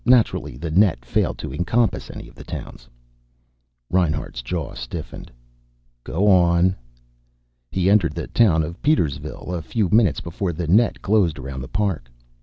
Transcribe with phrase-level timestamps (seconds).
[0.03, 2.89] Naturally the net failed to encompass any of the towns."
[3.91, 5.31] Reinhart's jaw stiffened.
[6.03, 6.75] "Go on."
[7.69, 11.67] "He entered the town of Petersville a few minutes before the net closed around the
[11.67, 12.09] park.